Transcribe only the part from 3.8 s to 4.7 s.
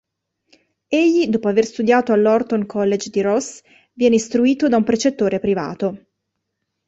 viene istruito